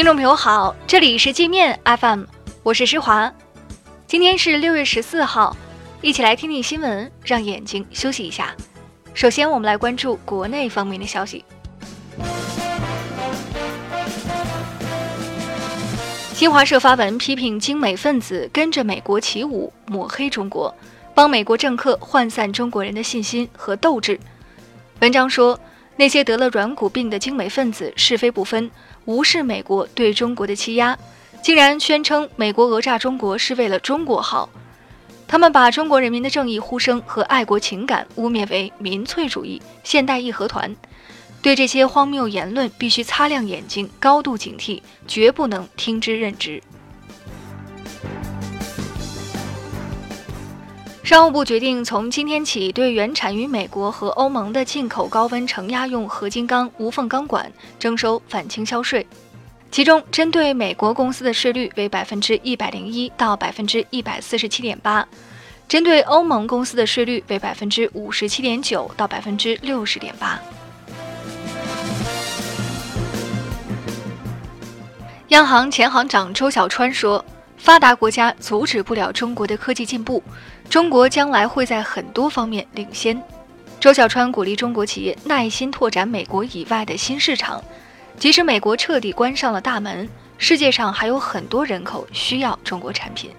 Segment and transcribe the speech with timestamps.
[0.00, 2.24] 听众朋友好，这里是界面 FM，
[2.62, 3.30] 我是施华。
[4.06, 5.54] 今天是六月十四号，
[6.00, 8.56] 一起来听听新闻，让眼睛休息一下。
[9.12, 11.44] 首先，我们来关注国内方面的消息。
[16.32, 20.74] 新华社发文批评精美分子跟着美国起舞，抹黑中国，
[21.14, 24.18] 帮美国政客涣散中国人的信心和斗志。
[25.00, 25.60] 文章说，
[26.00, 28.70] 那些得了软骨病的精美分子是非不分，
[29.04, 30.98] 无视美国对中国的欺压，
[31.42, 34.48] 竟然宣称美国讹诈中国是为了中国好。
[35.28, 40.74] 他们把中国人民的正义呼声和爱国情感污蔑为民粹主义、现代义和团。
[41.42, 46.62] 对这些荒谬言论，必须擦亮眼睛，高度警惕，绝不能听之任之。
[51.10, 59.04] 商务部决定从今天起，对原产于美国和欧盟的进口高温承压用合金钢无缝钢管征收反倾销税，
[59.72, 65.04] 其中针对美国公司的税率为百分之一百零一到百分之一百四十七点八，
[65.66, 70.38] 针对欧盟公司的税率为百分之五十七点九到百分之六十点八。
[75.30, 77.24] 央行前行长周小川说
[77.60, 80.22] ：“发达国家阻止不了中国的科技进步，
[80.70, 83.22] 中国将来会在很多方面领先。”
[83.78, 87.62] 周小川鼓励中国企业耐心拓展美国以外的新市场，
[88.18, 93.30] 即使美国彻底关上了大门，世界上还有很多人口需要中国产品。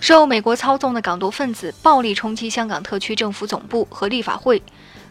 [0.00, 4.62] 受美国操纵的港独分子暴力冲击香港特区政府总部和立法会，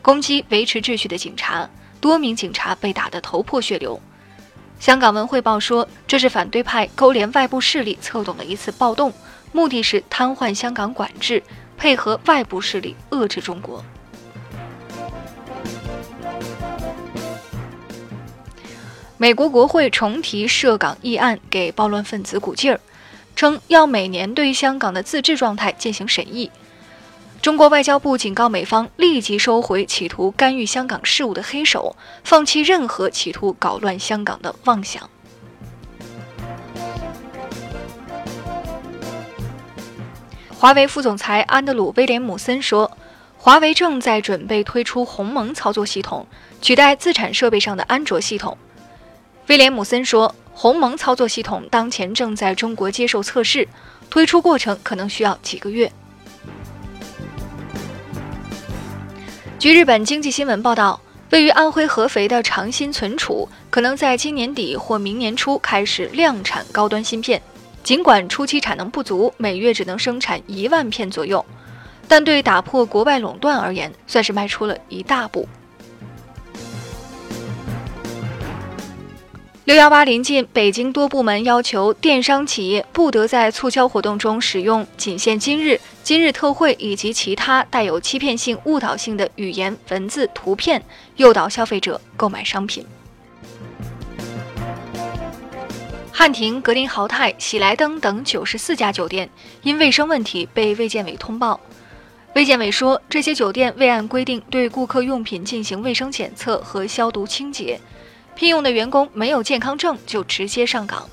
[0.02, 1.70] 攻击维持秩序的警察。
[2.02, 4.00] 多名警察被打得头破血流。
[4.86, 9.11] 香港文汇报说，这是反对派勾连外部势力策动的一次暴动，
[9.52, 11.42] 目的是瘫痪香港管制，
[11.75, 13.83] 配合外部势力遏制中国。
[19.17, 22.80] 美国国会重提涉港议案，给暴乱分子鼓劲儿，
[23.36, 26.52] 称要每年对香港的自治状态进行审议。
[27.45, 35.08] 中国外交部警告美方立即收回企图干预香港事务的黑手，放弃任何企图搞乱香港的妄想。
[40.58, 42.98] 华为副总裁安德鲁·威廉姆森说
[43.38, 46.26] ：“华为正在准备推出鸿蒙操作系统，
[46.64, 48.58] 取代自产设备上的安卓系统。”
[49.45, 53.67] 威廉姆森说：“鸿蒙操作系统当前正在中国接受测试，
[54.10, 55.92] 推出过程可能需要几个月。”
[59.65, 67.42] 据日本经济新闻报道，位于安徽合肥的长鑫存储可能在今年底或明年初开始量产高端芯片。
[67.83, 71.43] 尽管初期产能不足，每月只能生产一万片左右，
[72.08, 75.49] 但对打破国外垄断而言，算是迈出了一大步。
[79.65, 90.83] 六幺八临近，北京多部门要求电商企业不得在促销活动中使用“仅限今日”“今日特惠”以及其他带有欺骗性、误导性的语言、文字、图片，
[91.15, 92.86] 诱导消费者购买商品。
[96.11, 99.27] 汉庭、格林豪泰、喜来登等九十四家酒店
[99.64, 101.59] 因卫生问题被卫健委通报。
[102.36, 107.80] 卫健委说，这些酒店未按规定对顾客用品进行卫生检测和消毒清洁。
[108.35, 111.09] 聘用的员工没有健康证就直接上岗。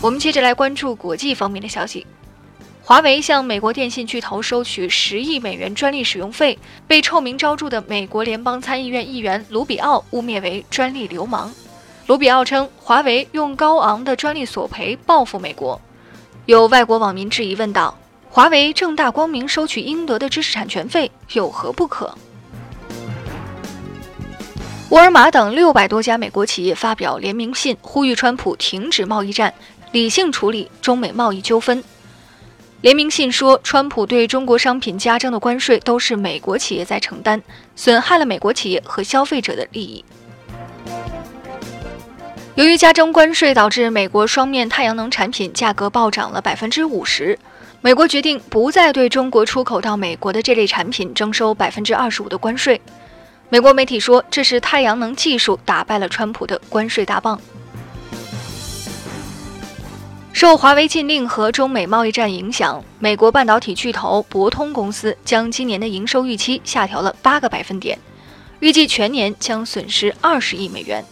[0.00, 2.06] 我们接着来关注国际方面的消息：
[2.82, 11.52] 华为向美国电信巨头收取十亿美元专利使用费，被臭名昭著的美国联邦参议院议员卢比奥污蔑为专利流氓。
[12.06, 15.80] 卢比奥称，华为用高昂的专利索赔报复美国。
[16.46, 17.96] 有外国网民质疑问道
[18.28, 22.12] ：“华为正大光明收取应得的知识产权费，有何不可？”
[24.92, 29.54] 沃尔玛等六百多家美国企业发表联名信，呼吁川普停止贸易战，
[29.90, 31.82] 理性处理中美贸易纠纷。
[32.82, 37.40] 联名信说，川普对中国商品加征的关税都是美国企业在承担，
[37.74, 40.04] 损害了美国企业和消费者的利益。
[42.54, 47.38] 由于加征关税导致美国双面太阳能产品价格暴涨了百分之五十，
[47.80, 52.78] 美国决定不再对中国出口到美国的这类产品征收百分之二十五的关税。
[53.52, 57.38] 美国媒体说，这是太阳能技术打败了川普的关税大棒。
[60.32, 67.98] 受华为禁令和中美贸易战影响，美国半导体巨头博通公司将今年的营收预期下调了八个百分点，
[68.60, 71.04] 预计全年将损失二十亿美元。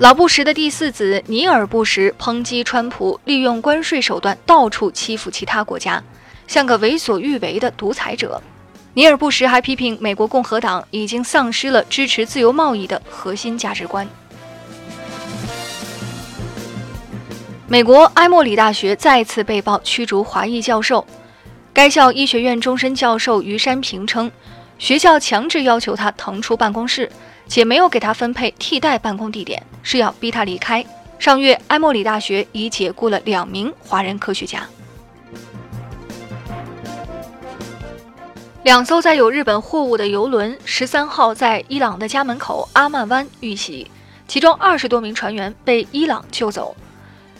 [0.00, 6.02] 老布什的第四子尼尔·布什抨击川普利用关税手段到处欺负其他国家，
[6.48, 8.42] 像个为所欲为的独裁者。
[8.98, 14.04] 尼尔·布什还批评美国共和党已经丧失了支持自由贸易的核心价值观。
[17.68, 21.06] 美国埃默里大学再次被曝驱逐华裔教授，
[21.72, 24.28] 该校医学院终身教授于山平称，
[24.80, 27.08] 学校强制要求他腾出办公室，
[27.46, 30.84] 且没有给他分配替代办公地点，是要逼他离开。
[31.20, 34.66] 上月，埃默里大学已解雇了两名华人科学家。
[38.68, 43.90] 两艘载有日本货物的游轮十三号在伊朗的家门口阿曼湾遇袭，
[44.26, 46.76] 其中二十多名船员被伊朗救走。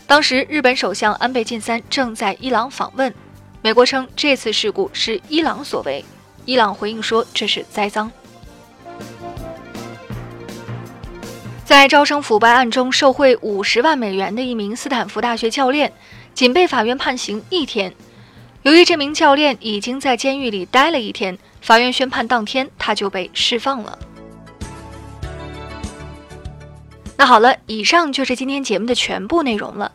[0.07, 3.13] 当时，日本首相安倍晋三正在伊朗访问。
[3.61, 6.03] 美国称这次事故是伊朗所为，
[6.45, 8.11] 伊朗回应说这是栽赃。
[11.63, 15.93] 在招生腐败案中受贿五十万美元的一名斯坦福大学教练，
[16.33, 17.93] 仅被法院判刑一天。
[18.63, 23.97] 由于这名教练已经在监狱里待了一天，法院宣判当天他就被释放了。
[27.17, 29.91] 那好了，以上就是今天节目的全部内容了。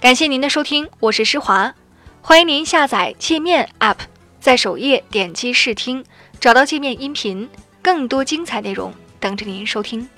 [0.00, 1.74] 感谢您的收听，我是施华，
[2.22, 3.96] 欢迎您下载界面 App，
[4.40, 6.04] 在首页点击试听，
[6.40, 7.48] 找到界面音频，
[7.82, 10.08] 更多精彩内容等着您收听。